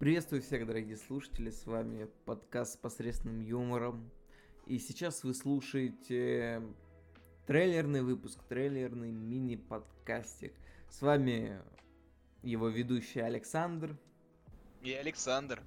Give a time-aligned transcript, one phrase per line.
[0.00, 4.10] Приветствую всех, дорогие слушатели, с вами подкаст с посредственным юмором.
[4.64, 6.62] И сейчас вы слушаете
[7.46, 10.54] трейлерный выпуск, трейлерный мини-подкастик.
[10.88, 11.60] С вами
[12.42, 13.94] его ведущий Александр.
[14.80, 15.62] И Александр.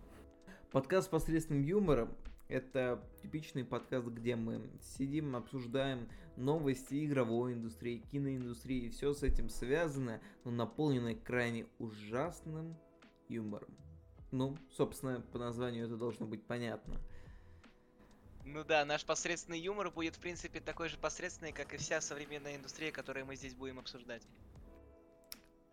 [0.72, 2.10] Подкаст с посредственным юмором–
[2.48, 9.48] это типичный подкаст, где мы сидим, обсуждаем новости игровой индустрии, киноиндустрии, и все с этим
[9.50, 12.76] связано, но наполнено крайне ужасным
[13.30, 13.78] юмором.
[14.34, 17.00] Ну, собственно, по названию это должно быть понятно.
[18.46, 22.56] Ну да, наш посредственный юмор будет, в принципе, такой же посредственный, как и вся современная
[22.56, 24.24] индустрия, которую мы здесь будем обсуждать.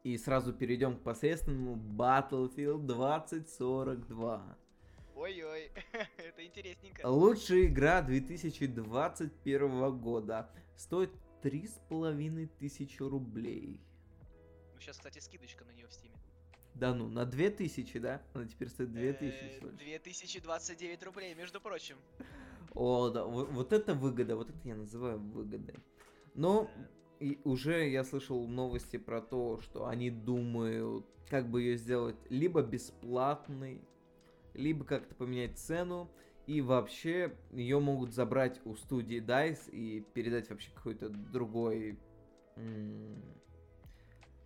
[0.04, 4.58] И сразу перейдем к посредственному Battlefield 2042.
[5.14, 5.72] Ой-ой,
[6.18, 7.06] это интересненько.
[7.08, 10.50] Лучшая игра 2021 года.
[10.76, 13.80] Стоит три с половиной тысячи рублей.
[14.74, 16.09] Ну сейчас, кстати, скидочка на нее в стиме.
[16.80, 18.22] Да ну, на 2000, да?
[18.32, 21.96] Она теперь стоит 2000 всего 2029 рублей, между прочим.
[22.72, 25.74] О, да, вот, вот это выгода, вот это я называю выгодой.
[26.34, 26.70] Но
[27.18, 32.62] и уже я слышал новости про то, что они думают, как бы ее сделать либо
[32.62, 33.82] бесплатной,
[34.54, 36.10] либо как-то поменять цену,
[36.46, 41.98] и вообще ее могут забрать у студии DICE и передать вообще какой-то другой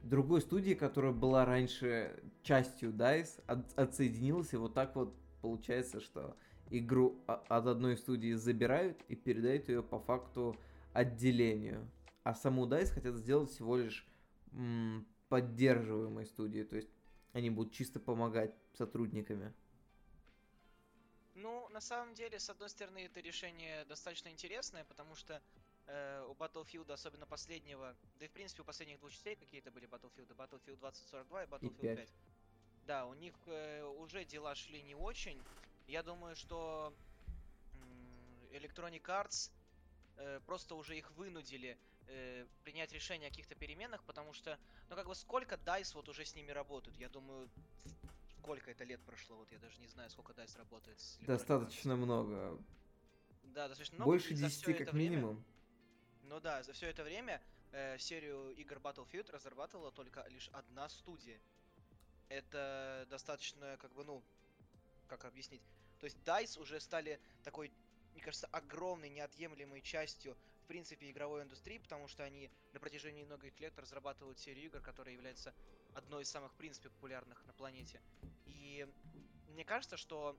[0.05, 6.37] другой студии, которая была раньше частью DICE, от, отсоединилась, и вот так вот получается, что
[6.71, 10.57] игру от одной студии забирают и передают ее по факту
[10.93, 11.89] отделению.
[12.23, 14.07] А саму DICE хотят сделать всего лишь
[14.53, 16.91] м, поддерживаемой студией, то есть
[17.33, 19.53] они будут чисто помогать сотрудниками.
[21.35, 25.43] Ну, на самом деле, с одной стороны, это решение достаточно интересное, потому что
[25.87, 29.89] э, у Battlefield, особенно последнего, да и в принципе у последних двух частей какие-то были
[29.89, 31.97] Battlefield, Battlefield 2042 и Battlefield и 5.
[31.97, 32.09] 5.
[32.87, 35.43] Да, у них э, уже дела шли не очень.
[35.87, 36.95] Я думаю, что
[38.51, 39.51] э, Electronic Arts
[40.17, 41.79] э, просто уже их вынудили
[42.09, 44.59] э, принять решение о каких-то переменах, потому что,
[44.91, 46.99] ну как бы сколько DICE вот уже с ними работают?
[46.99, 47.49] Я думаю,
[48.39, 52.59] сколько это лет прошло, вот я даже не знаю, сколько DICE работает с Достаточно много.
[53.45, 54.11] Да, достаточно много.
[54.11, 55.37] Больше 10 как минимум.
[55.37, 55.45] Время,
[56.29, 57.41] ну да, за все это время
[57.73, 61.41] э, серию игр Battlefield разрабатывала только лишь одна студия.
[62.29, 64.23] Это достаточно, как бы, ну,
[65.07, 65.63] как объяснить?
[66.01, 67.73] То есть DICE уже стали такой,
[68.13, 73.59] мне кажется, огромной, неотъемлемой частью, в принципе, игровой индустрии, потому что они на протяжении многих
[73.61, 75.55] лет разрабатывают серию игр, которая является
[75.95, 78.01] одной из самых, в принципе, популярных на планете.
[78.47, 78.89] И
[79.49, 80.37] мне кажется, что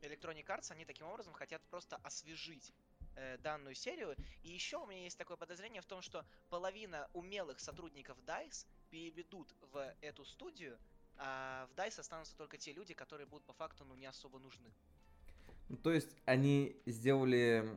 [0.00, 2.72] Electronic Arts, они таким образом хотят просто освежить
[3.16, 4.16] э, данную серию.
[4.42, 9.54] И еще у меня есть такое подозрение в том, что половина умелых сотрудников DICE переведут
[9.72, 10.78] в эту студию,
[11.16, 14.72] а в DICE останутся только те люди, которые будут по факту ну, не особо нужны.
[15.68, 17.68] Ну, то есть они сделали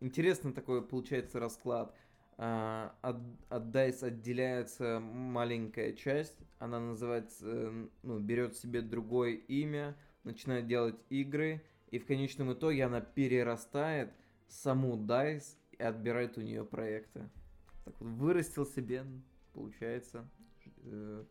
[0.00, 1.94] интересный такой получается расклад.
[2.36, 3.16] Uh, от,
[3.48, 7.44] от DICE отделяется маленькая часть, она называется,
[8.02, 14.12] ну, берет себе другое имя, начинает делать игры, и в конечном итоге она перерастает
[14.48, 17.28] саму DICE и отбирает у нее проекты.
[17.84, 19.04] Так вот, вырастил себе,
[19.52, 20.28] получается.
[20.84, 21.24] Э...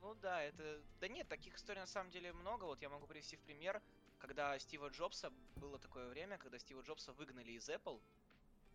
[0.00, 0.82] Ну да, это...
[1.00, 2.64] Да нет, таких историй на самом деле много.
[2.64, 3.82] Вот я могу привести в пример,
[4.18, 8.00] когда Стива Джобса, было такое время, когда Стива Джобса выгнали из Apple.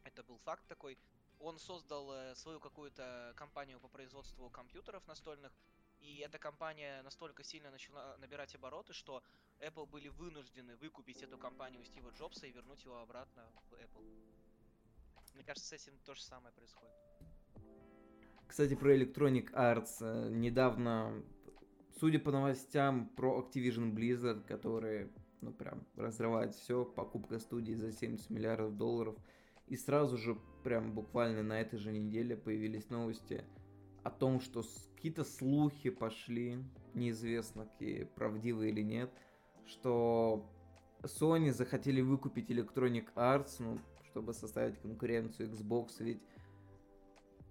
[0.04, 0.98] Это был факт такой.
[1.40, 5.52] Он создал э, свою какую-то компанию по производству компьютеров настольных,
[6.02, 9.24] и эта компания настолько сильно начала набирать обороты, что
[9.60, 14.04] Apple были вынуждены выкупить эту компанию Стива Джобса и вернуть его обратно в Apple.
[15.36, 16.96] Мне кажется, с этим то же самое происходит.
[18.48, 19.98] Кстати, про Electronic Arts.
[20.02, 21.24] Э, недавно,
[22.00, 28.30] судя по новостям про Activision Blizzard, которые, ну, прям разрывают все, покупка студии за 70
[28.30, 29.16] миллиардов долларов.
[29.68, 33.46] И сразу же, прям буквально на этой же неделе появились новости
[34.04, 34.64] о том, что
[34.96, 36.64] какие-то слухи пошли,
[36.94, 39.12] неизвестно, какие правдивые или нет,
[39.66, 40.50] что
[41.04, 46.22] Sony захотели выкупить Electronic Arts, ну, чтобы составить конкуренцию Xbox, ведь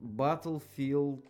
[0.00, 1.24] Battlefield,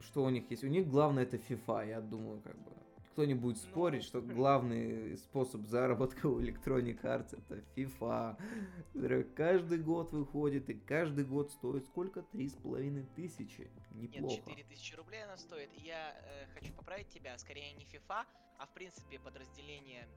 [0.00, 0.64] что у них есть?
[0.64, 2.81] У них главное это FIFA, я думаю, как бы
[3.12, 9.34] кто не будет спорить, что главный способ заработка у Electronic Arts это FIFA.
[9.34, 12.22] Каждый год выходит, и каждый год стоит сколько?
[12.22, 13.70] Три с половиной тысячи.
[13.90, 14.34] Неплохо.
[14.34, 15.70] Нет, четыре тысячи рублей она стоит.
[15.74, 18.24] Я э, хочу поправить тебя, скорее не FIFA,
[18.58, 20.08] а в принципе подразделение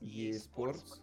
[0.00, 1.00] eSports.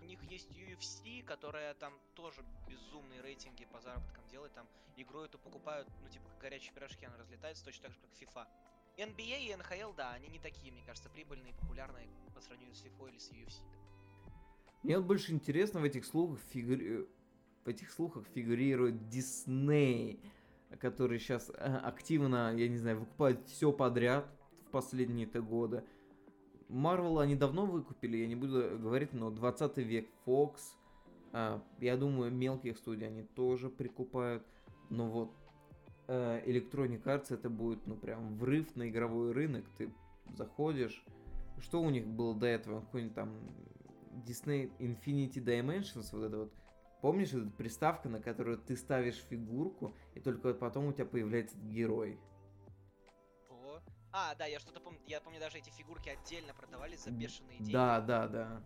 [0.00, 4.52] У них есть UFC, которая там тоже безумные рейтинги по заработкам делает.
[4.54, 4.66] Там
[4.96, 8.48] игру эту покупают, ну типа как горячие пирожки, она разлетается точно так же, как FIFA.
[8.96, 12.84] NBA и NHL, да, они не такие, мне кажется, прибыльные и популярные по сравнению с
[12.84, 13.62] FIFA или с UFC.
[14.82, 17.06] Мне вот больше интересно в этих слухах фигури...
[17.64, 20.20] в этих слухах фигурирует Дисней,
[20.80, 24.26] который сейчас э, активно, я не знаю, выкупает все подряд
[24.66, 25.84] в последние-то годы.
[26.68, 30.56] Марвел они давно выкупили, я не буду говорить, но 20 век Fox,
[31.32, 34.42] а, я думаю, мелких студий они тоже прикупают,
[34.88, 35.41] но вот э,
[36.06, 39.92] Electronic Arts это будет, ну, прям врыв на игровой рынок, ты
[40.34, 41.04] заходишь,
[41.60, 43.30] что у них было до этого, какой-нибудь там
[44.26, 46.52] Disney Infinity Dimensions, вот это вот,
[47.00, 52.18] помнишь, эта приставка, на которую ты ставишь фигурку, и только потом у тебя появляется герой.
[53.48, 53.80] О.
[54.12, 55.00] А, да, я что-то помню.
[55.06, 57.72] Я помню, даже эти фигурки отдельно продавались за бешеные деньги.
[57.72, 58.62] Да, да, да.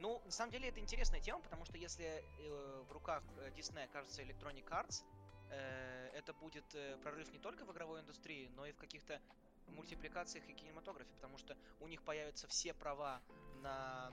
[0.00, 3.84] Ну, на самом деле это интересная тема, потому что если э, в руках э, Disney
[3.84, 5.23] окажется Electronic Arts, э,
[6.14, 9.20] это будет э, прорыв не только в игровой индустрии, но и в каких-то
[9.68, 13.20] мультипликациях и кинематографе, потому что у них появятся все права
[13.62, 14.12] на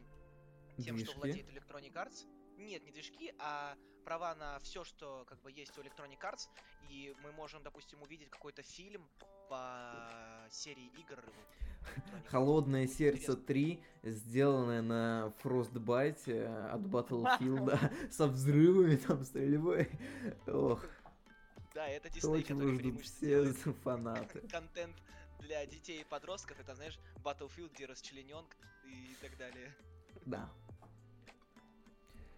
[0.77, 1.11] тем, Движки?
[1.11, 2.25] что владеет Electronic Arts.
[2.57, 6.49] Нет, не движки, а права на все, что как бы есть у Electronic Arts,
[6.89, 9.07] и мы можем, допустим, увидеть какой-то фильм
[9.49, 11.23] по серии игр.
[12.27, 13.45] Холодное сердце интересно.
[13.45, 19.89] 3, сделанное на Frostbite э, от Battlefield со взрывами, там, стрельбой.
[20.47, 20.85] Ох,
[21.81, 24.39] Да, это чего который преимущественно все фанаты.
[24.51, 24.95] контент
[25.39, 26.59] для детей и подростков.
[26.59, 28.55] Это, знаешь, Battlefield, где расчлененка
[28.85, 29.75] и так далее.
[30.27, 30.47] Да.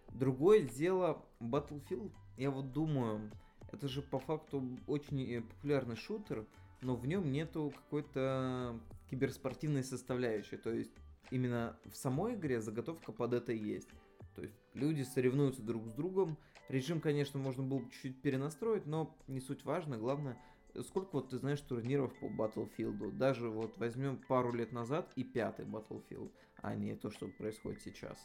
[0.08, 3.30] Другое дело Battlefield, я вот думаю,
[3.70, 6.46] это же по факту очень э, популярный шутер,
[6.80, 8.80] но в нем нету какой-то
[9.10, 10.56] киберспортивной составляющей.
[10.56, 10.92] То есть
[11.30, 13.90] именно в самой игре заготовка под это есть.
[14.36, 16.36] То есть люди соревнуются друг с другом.
[16.68, 19.96] Режим, конечно, можно было бы чуть-чуть перенастроить, но не суть важно.
[19.96, 20.38] Главное,
[20.82, 23.12] сколько вот ты знаешь турниров по Battlefield.
[23.12, 26.32] Даже вот возьмем пару лет назад и пятый Battlefield,
[26.62, 28.18] а не то, что происходит сейчас.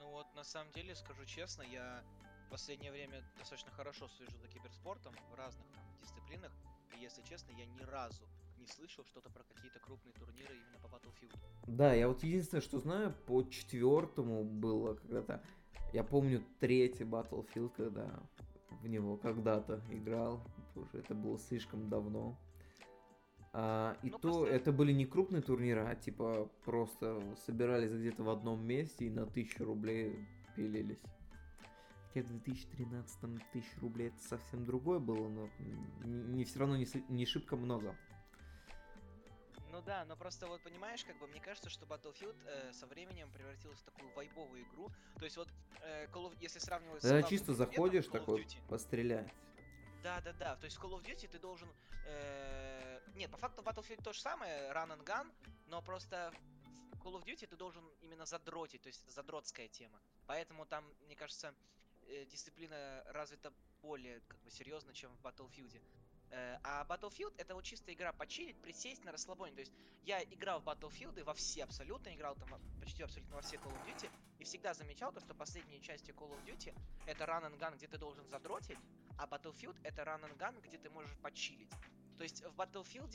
[0.00, 2.02] Ну вот, на самом деле, скажу честно, я
[2.46, 6.52] в последнее время достаточно хорошо слежу за киберспортом в разных там дисциплинах.
[6.96, 8.22] И если честно, я ни разу
[8.58, 11.38] не слышал что-то про какие-то крупные турниры именно по Battlefield.
[11.66, 15.42] Да, я вот единственное, что знаю, по четвертому было когда-то.
[15.92, 18.22] Я помню третий Battlefield, когда
[18.82, 20.40] в него когда-то играл.
[20.76, 22.38] Уже это было слишком давно.
[23.52, 28.22] А, и Ну, то просто- это были не крупные турниры, а типа просто собирались где-то
[28.22, 31.02] в одном месте и на тысячу рублей пилились.
[32.12, 35.48] Хотя в 2013 тысяч рублей это совсем другое было, но
[36.04, 37.96] не, не все равно не, не шибко много.
[39.80, 43.32] Ну да, но просто вот понимаешь, как бы мне кажется, что Battlefield э, со временем
[43.32, 44.90] превратилась в такую вайбовую игру.
[45.18, 45.48] То есть вот
[45.80, 49.32] э, Call of- если сравнивать с главным чисто заходишь такой Duty, пострелять.
[50.02, 50.56] Да, да, да.
[50.56, 51.72] То есть в Call of Duty ты должен.
[52.04, 55.32] э, Нет, по факту в Battlefield то же самое, run and gun,
[55.66, 56.30] но просто
[56.92, 59.98] в Call of Duty ты должен именно задротить, то есть это задротская тема.
[60.26, 61.54] Поэтому там, мне кажется,
[62.06, 63.50] э, дисциплина развита
[63.80, 65.80] более как бы серьезно, чем в Battlefield.
[66.30, 69.52] Э, А Battlefield это вот чисто игра почилить, присесть на расслабоне.
[69.54, 69.72] То есть
[70.04, 72.48] я играл в Battlefield и во все абсолютно, играл там
[72.80, 76.30] почти абсолютно во все Call of Duty, и всегда замечал то, что последние части Call
[76.30, 76.74] of Duty
[77.06, 78.78] это run and gun, где ты должен задротить,
[79.18, 81.70] а Battlefield это run and gun, где ты можешь почилить.
[82.16, 83.08] То есть в Battlefield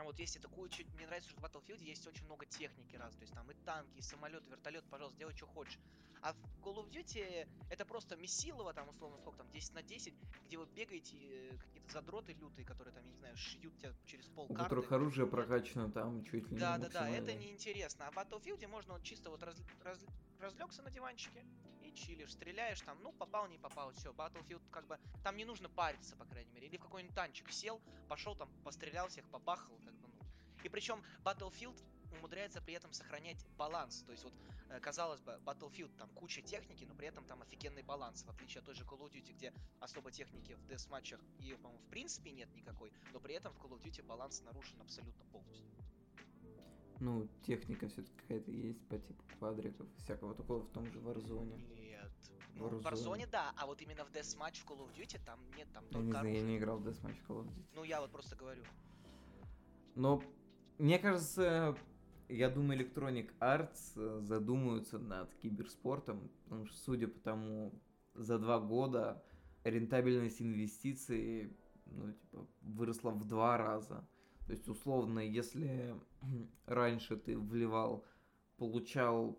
[0.00, 0.84] а вот есть это куча...
[0.94, 3.14] Мне нравится, что в Battlefield есть очень много техники раз.
[3.14, 5.78] То есть там и танки, и самолет, вертолет, пожалуйста, делай, что хочешь.
[6.20, 10.14] А в Call of Duty это просто месилово, там, условно, сколько там, 10 на 10,
[10.46, 14.26] где вы бегаете, э, какие-то задроты лютые, которые там, я не знаю, шьют тебя через
[14.28, 18.08] пол У которых оружие прокачано там чуть ли не да, да, да, это неинтересно.
[18.08, 20.04] А в Battlefield можно вот чисто вот раз, раз-
[20.40, 21.63] разлегся на диванчике и
[21.94, 24.12] чилишь, стреляешь там, ну попал, не попал, все.
[24.12, 26.66] Battlefield как бы там не нужно париться, по крайней мере.
[26.66, 30.24] Или в какой-нибудь танчик сел, пошел там, пострелял всех, побахал, как бы, ну.
[30.62, 31.80] И причем Battlefield
[32.16, 34.02] умудряется при этом сохранять баланс.
[34.02, 34.32] То есть вот,
[34.70, 38.60] э, казалось бы, Battlefield там куча техники, но при этом там офигенный баланс, в отличие
[38.60, 42.30] от той же Call of Duty, где особо техники в десматчах и, по-моему, в принципе
[42.30, 45.70] нет никакой, но при этом в Call of Duty баланс нарушен абсолютно полностью.
[47.00, 51.83] Ну, техника все-таки какая-то есть по типу квадриков, всякого такого в том же Warzone.
[52.04, 52.30] Нет.
[52.56, 53.28] Ну, в Warzone.
[53.30, 55.92] Да, а вот именно в Deathmatch в Call of Duty там нет, там Я не
[55.92, 56.52] только знаю, я оружие.
[56.52, 57.64] не играл в Deathmatch Call of Duty.
[57.74, 58.62] Ну, я вот просто говорю.
[59.94, 60.22] Но
[60.78, 61.76] мне кажется,
[62.28, 67.72] я думаю, Electronic Arts э, задумаются над киберспортом, потому что, судя по тому,
[68.14, 69.22] за два года
[69.64, 71.56] рентабельность инвестиций
[71.86, 74.06] ну, типа, выросла в два раза.
[74.46, 75.94] То есть, условно, если
[76.66, 78.04] раньше ты вливал,
[78.56, 79.38] получал,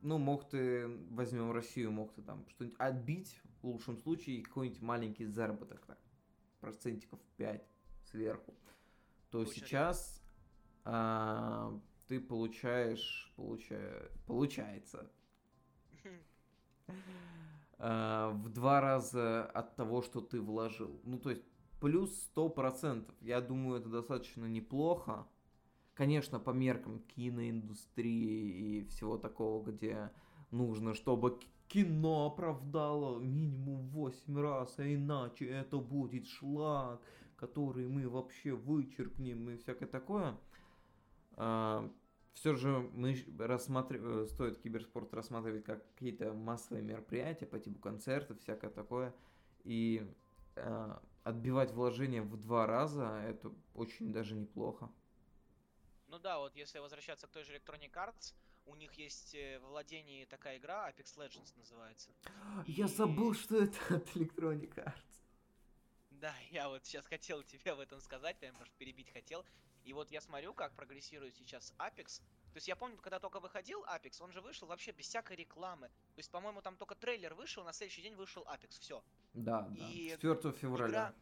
[0.00, 5.26] ну, мог ты, возьмем Россию, мог ты там что-нибудь отбить, в лучшем случае, какой-нибудь маленький
[5.26, 5.98] заработок, так,
[6.60, 7.66] процентиков 5
[8.04, 8.54] сверху
[9.30, 10.22] то то сейчас
[10.84, 15.10] а, ты получаешь, получая, получается,
[17.78, 21.00] а, в два раза от того, что ты вложил.
[21.04, 21.42] Ну, то есть,
[21.80, 23.14] плюс сто процентов.
[23.20, 25.26] Я думаю, это достаточно неплохо.
[25.96, 30.10] Конечно, по меркам киноиндустрии и всего такого, где
[30.50, 37.00] нужно, чтобы кино оправдало минимум 8 раз, а иначе это будет шлак,
[37.36, 40.36] который мы вообще вычеркнем и всякое такое.
[41.32, 41.90] А,
[42.34, 48.38] все же мы рассматриваем, э, стоит киберспорт рассматривать как какие-то массовые мероприятия по типу концертов,
[48.40, 49.14] всякое такое.
[49.64, 50.06] И
[50.56, 54.90] э, отбивать вложения в два раза, это очень даже неплохо.
[56.16, 59.66] Ну да, вот если возвращаться к той же Electronic Arts, у них есть э, в
[59.66, 62.10] владении такая игра, Apex Legends называется.
[62.66, 62.88] Я И...
[62.88, 65.20] забыл, что это от Electronic Arts.
[66.12, 69.44] Да, я вот сейчас хотел тебе об этом сказать, прям может перебить хотел.
[69.84, 72.22] И вот я смотрю, как прогрессирует сейчас Apex.
[72.52, 75.88] То есть я помню, когда только выходил Apex, он же вышел вообще без всякой рекламы.
[75.88, 79.04] То есть, по-моему, там только трейлер вышел, на следующий день вышел Apex, все.
[79.34, 80.34] Да, и да.
[80.34, 80.88] 4 февраля.
[80.88, 81.14] Игра...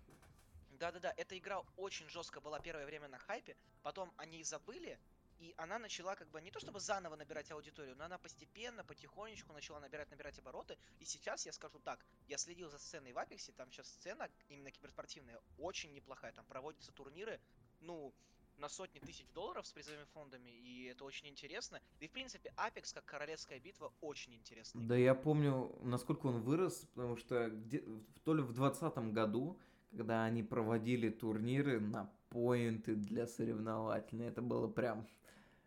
[0.84, 4.98] Да-да-да, эта игра очень жестко была первое время на хайпе, потом они забыли,
[5.38, 9.54] и она начала как бы не то чтобы заново набирать аудиторию, но она постепенно, потихонечку
[9.54, 10.76] начала набирать, набирать обороты.
[11.00, 14.70] И сейчас я скажу так, я следил за сценой в Апексе, там сейчас сцена именно
[14.70, 17.40] киберспортивная очень неплохая, там проводятся турниры,
[17.80, 18.12] ну,
[18.58, 21.80] на сотни тысяч долларов с призовыми фондами, и это очень интересно.
[22.00, 24.86] И, в принципе, Apex, как королевская битва, очень интересно.
[24.86, 27.82] Да, я помню, насколько он вырос, потому что где,
[28.22, 29.58] то ли в 2020 году,
[29.96, 35.06] когда они проводили турниры на поинты для соревновательной, это было прям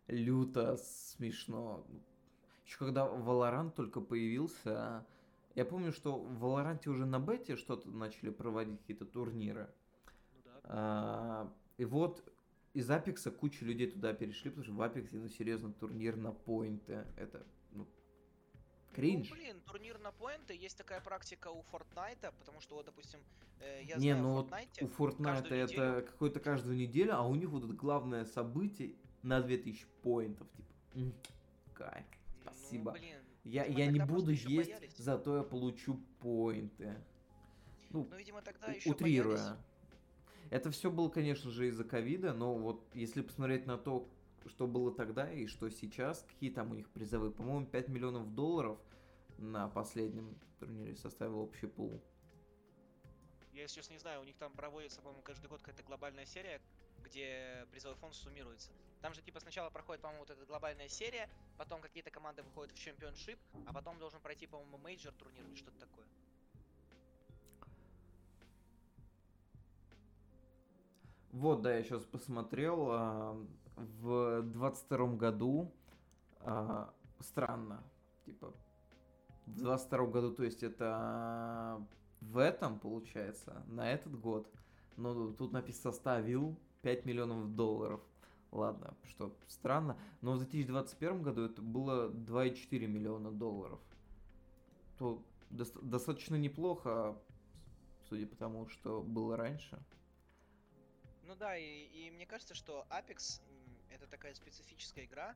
[0.07, 1.85] люто смешно.
[2.65, 5.05] Еще когда Valorant только появился,
[5.55, 9.69] я помню, что в Valorant уже на бете что-то начали проводить какие-то турниры.
[10.33, 10.51] Ну, да.
[10.63, 12.23] а, и вот
[12.73, 17.05] из Апекса куча людей туда перешли, потому что в Апексе, ну, серьезно, турнир на поинты.
[17.15, 17.45] Это,
[18.97, 19.29] кринж.
[19.29, 23.19] Ну, блин, турнир на поинты, есть такая практика у Фортнайта, потому что, вот, допустим,
[23.59, 24.51] э, я Не, знаю, ну, вот
[24.81, 26.05] у Фортнайта это неделю...
[26.07, 31.13] какое-то каждую неделю, а у них вот это главное событие на 2000 поинтов, типа, м-м,
[31.73, 32.05] кайф,
[32.41, 32.91] спасибо.
[32.91, 34.97] Ну, блин, я, я не буду есть, боялись.
[34.97, 36.95] зато я получу поинты.
[37.91, 39.37] Ну, ну видимо, тогда еще утрируя.
[39.37, 39.59] Боялись.
[40.49, 44.09] Это все было, конечно же, из-за ковида, но вот если посмотреть на то,
[44.47, 48.77] что было тогда и что сейчас, какие там у них призовые, по-моему, 5 миллионов долларов
[49.37, 52.01] на последнем турнире составил общий пул.
[53.53, 56.61] Я, сейчас не знаю, у них там проводится, по-моему, каждый год какая-то глобальная серия,
[57.03, 58.71] где призовой фонд суммируется.
[59.01, 62.77] Там же, типа, сначала проходит, по-моему, вот эта глобальная серия, потом какие-то команды выходят в
[62.77, 66.05] championship, а потом должен пройти, по-моему, major турнир или что-то такое.
[71.31, 72.87] Вот, да, я сейчас посмотрел.
[72.91, 75.71] А, в 22 году
[76.39, 77.83] а, странно.
[78.25, 78.53] Типа,
[79.47, 81.85] в 22 году, то есть это
[82.21, 84.51] в этом, получается, на этот год.
[84.97, 88.01] Но тут написано составил 5 миллионов долларов.
[88.51, 89.97] Ладно, что странно.
[90.21, 93.79] Но в 2021 году это было 2,4 миллиона долларов.
[94.97, 97.17] То до- достаточно неплохо,
[98.09, 99.79] судя по тому, что было раньше.
[101.23, 103.41] Ну да, и, и мне кажется, что Apex
[103.89, 105.35] это такая специфическая игра.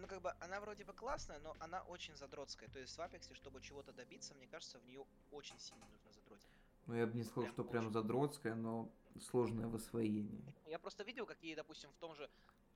[0.00, 2.68] Ну, как бы, она вроде бы классная, но она очень задротская.
[2.70, 6.48] То есть в Apex, чтобы чего-то добиться, мне кажется, в нее очень сильно нужно задротить.
[6.86, 7.70] Ну, я бы не сказал, прям что очень.
[7.70, 8.90] прям задротская, но
[9.20, 10.42] сложное в освоении.
[10.66, 12.30] Я просто видел, какие, допустим, в том же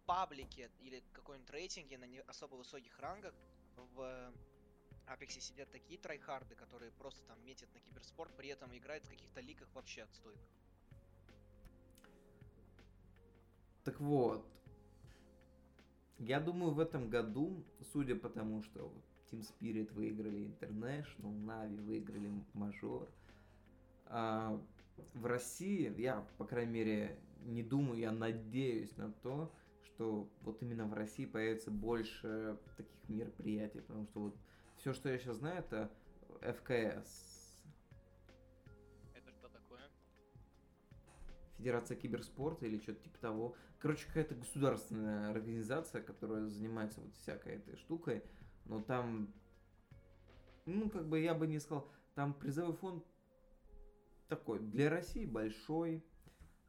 [0.05, 3.35] паблике или какой-нибудь рейтинге на не особо высоких рангах
[3.95, 4.33] в
[5.07, 9.41] Апексе сидят такие трайхарды, которые просто там метят на киберспорт, при этом играют в каких-то
[9.41, 10.47] ликах вообще отстойных.
[13.85, 14.47] Так вот,
[16.19, 18.93] я думаю, в этом году, судя по тому, что
[19.31, 23.09] Team Spirit выиграли International, Navi выиграли Мажор,
[24.07, 24.61] а,
[25.15, 29.53] в России, я, по крайней мере, не думаю, я надеюсь на то,
[29.83, 34.37] что вот именно в России появится больше таких мероприятий, потому что вот
[34.77, 35.91] все, что я сейчас знаю, это
[36.41, 37.35] ФКС,
[41.57, 43.57] Федерация киберспорта или что-то типа того.
[43.85, 48.25] Короче, какая-то государственная организация, которая занимается вот всякой этой штукой.
[48.65, 49.31] Но там,
[50.65, 53.05] ну, как бы я бы не сказал, там призовой фонд
[54.29, 56.03] такой, для России большой,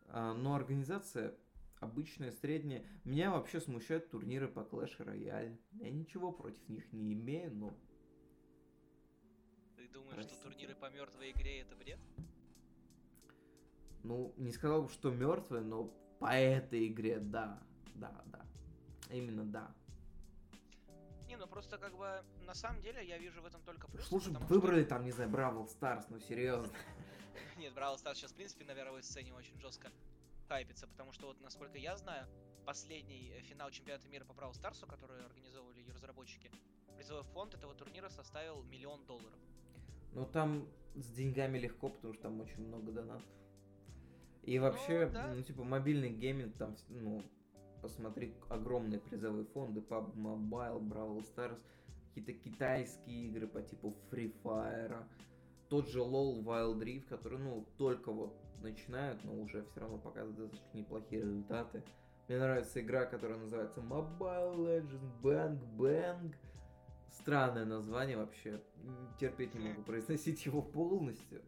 [0.10, 1.34] а, но организация
[1.80, 2.86] обычная, средняя.
[3.06, 5.58] Меня вообще смущают турниры по Clash Royale.
[5.72, 7.80] Я ничего против них не имею, но...
[9.78, 10.42] Ты думаешь, Простите.
[10.42, 12.00] что турниры по мертвой игре это бред?
[14.06, 17.60] ну, не сказал бы, что мертвая, но по этой игре, да,
[17.96, 18.46] да, да.
[19.10, 19.72] Именно да.
[21.28, 24.06] Не, ну просто как бы на самом деле я вижу в этом только плюс.
[24.08, 24.90] Слушай, выбрали что...
[24.90, 26.72] там, не знаю, Brawl Stars, ну серьезно.
[27.58, 29.92] Нет, Brawl Stars сейчас, в принципе, на мировой сцене очень жестко
[30.48, 32.28] хайпится, потому что вот, насколько я знаю,
[32.66, 36.52] последний э, финал чемпионата мира по Brawl Stars у, который организовывали ее разработчики,
[36.96, 39.40] призовой фонд этого турнира составил миллион долларов.
[40.14, 43.28] Ну там с деньгами легко, потому что там очень много донатов.
[44.46, 45.34] И вообще, ну, да.
[45.34, 47.24] ну типа мобильный гейминг там, ну,
[47.82, 51.60] посмотри, огромные призовые фонды, PUBG Mobile, Brawl Stars,
[52.08, 55.04] какие-то китайские игры по типу Free Fire,
[55.68, 60.38] тот же LoL Wild Rift, который, ну, только вот начинают, но уже все равно показывают
[60.38, 61.84] достаточно неплохие результаты.
[62.28, 66.36] Мне нравится игра, которая называется Mobile Legends Bang Bang.
[67.12, 68.62] Странное название вообще.
[69.20, 71.42] Терпеть не могу произносить его полностью.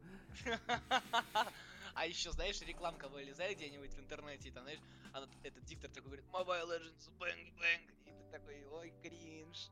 [1.94, 4.80] А еще, знаешь, рекламка вылезает где-нибудь в интернете, и там, знаешь,
[5.14, 9.70] она, этот диктор такой говорит, Mobile Legends, Bang, Bang, и ты такой, ой, кринж.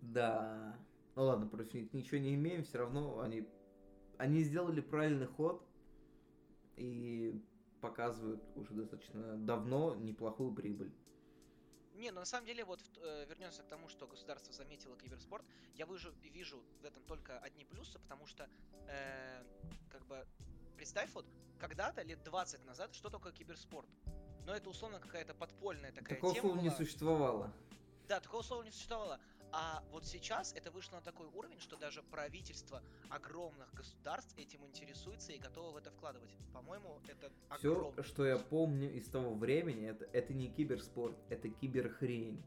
[0.00, 0.78] Да.
[1.16, 3.48] Ну ладно, против них ничего не имеем, все равно они,
[4.18, 5.66] они сделали правильный ход
[6.76, 7.42] и
[7.80, 10.92] показывают уже достаточно давно неплохую прибыль.
[11.94, 15.44] Не, ну на самом деле, вот э, вернемся к тому, что государство заметило киберспорт.
[15.74, 18.48] Я вижу, вижу в этом только одни плюсы, потому что
[18.88, 19.42] э,
[20.80, 21.26] представь вот,
[21.58, 23.86] когда-то, лет 20 назад, что такое киберспорт?
[24.46, 27.52] Но это условно какая-то подпольная такая Такого тема слова не существовало.
[28.08, 29.20] Да, такого слова не существовало.
[29.52, 35.32] А вот сейчас это вышло на такой уровень, что даже правительство огромных государств этим интересуется
[35.32, 36.30] и готово в это вкладывать.
[36.54, 42.42] По-моему, это Все, что я помню из того времени, это, это не киберспорт, это киберхрень.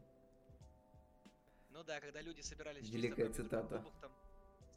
[1.70, 3.78] Ну да, когда люди собирались Великая цитата.
[3.78, 4.12] Клубах, там,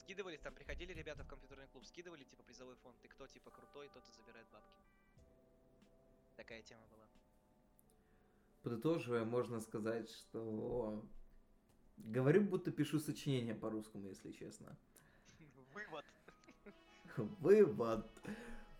[0.07, 3.89] скидывались, там приходили ребята в компьютерный клуб, скидывали типа призовой фонд, и кто типа крутой,
[3.93, 4.81] тот и забирает бабки.
[6.37, 7.05] Такая тема была.
[8.63, 11.03] Подытоживая, можно сказать, что
[11.97, 14.77] говорю, будто пишу сочинение по-русскому, если честно.
[15.73, 16.05] Вывод.
[17.41, 18.07] Вывод.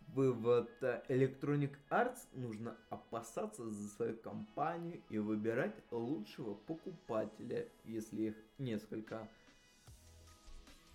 [0.08, 0.72] Вывод.
[1.10, 9.28] Electronic Arts нужно опасаться за свою компанию и выбирать лучшего покупателя, если их несколько.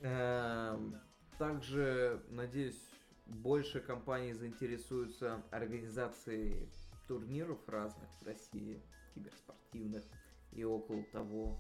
[0.03, 0.97] Эм,
[1.39, 2.81] также, надеюсь,
[3.27, 6.69] больше компаний заинтересуются организацией
[7.07, 8.83] турниров разных в России,
[9.15, 10.03] киберспортивных
[10.53, 11.57] и около того.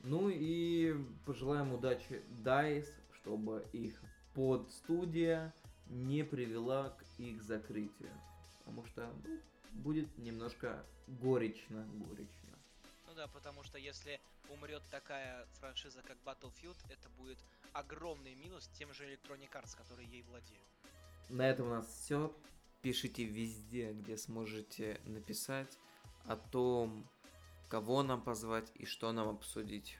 [0.00, 2.90] Ну и пожелаем удачи DICE,
[3.20, 4.02] чтобы их
[4.34, 5.54] подстудия
[5.88, 8.10] не привела к их закрытию.
[8.58, 9.38] Потому что ну,
[9.82, 12.43] будет немножко горечно, горечно.
[13.14, 17.38] Да, потому что если умрет такая франшиза, как Battlefield, это будет
[17.72, 20.66] огромный минус тем же Electronic Arts, которые ей владеют.
[21.28, 22.34] На этом у нас все.
[22.82, 25.78] Пишите везде, где сможете написать
[26.26, 27.08] о том,
[27.68, 29.98] кого нам позвать и что нам обсудить.